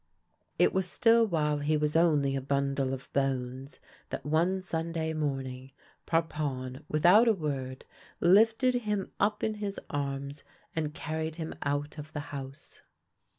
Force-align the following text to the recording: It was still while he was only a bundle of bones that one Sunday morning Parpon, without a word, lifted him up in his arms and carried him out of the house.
It 0.57 0.73
was 0.73 0.89
still 0.89 1.27
while 1.27 1.59
he 1.59 1.77
was 1.77 1.95
only 1.95 2.35
a 2.35 2.41
bundle 2.41 2.91
of 2.91 3.13
bones 3.13 3.77
that 4.09 4.25
one 4.25 4.59
Sunday 4.63 5.13
morning 5.13 5.73
Parpon, 6.07 6.83
without 6.89 7.27
a 7.27 7.33
word, 7.33 7.85
lifted 8.19 8.73
him 8.73 9.11
up 9.19 9.43
in 9.43 9.53
his 9.61 9.79
arms 9.91 10.43
and 10.75 10.95
carried 10.95 11.35
him 11.35 11.53
out 11.61 11.99
of 11.99 12.13
the 12.13 12.19
house. 12.33 12.81